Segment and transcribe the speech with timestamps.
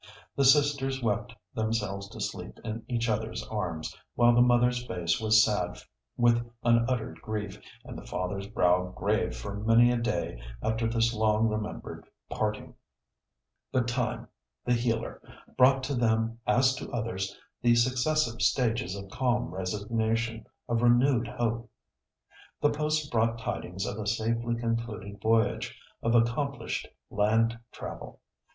[0.35, 5.45] The sisters wept themselves to sleep in each other's arms, while the mother's face was
[5.45, 5.77] sad
[6.17, 11.49] with unuttered grief, and the father's brow grave for many a day after this long
[11.49, 12.73] remembered parting.
[13.71, 14.27] But Time,
[14.65, 15.21] the healer,
[15.55, 21.69] brought to them, as to others, the successive stages of calm resignation, of renewed hope.
[22.59, 28.19] The post brought tidings of a safely concluded voyage, of accomplished land travel.